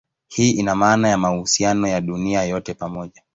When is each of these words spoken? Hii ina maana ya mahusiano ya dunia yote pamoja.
Hii 0.27 0.51
ina 0.51 0.75
maana 0.75 1.09
ya 1.09 1.17
mahusiano 1.17 1.87
ya 1.87 2.01
dunia 2.01 2.43
yote 2.43 2.73
pamoja. 2.73 3.23